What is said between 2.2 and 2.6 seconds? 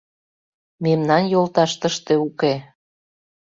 уке.